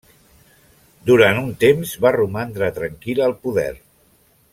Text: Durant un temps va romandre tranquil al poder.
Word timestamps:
Durant 1.09 1.41
un 1.43 1.51
temps 1.63 1.93
va 2.07 2.13
romandre 2.15 2.71
tranquil 2.79 3.23
al 3.27 3.37
poder. 3.45 3.69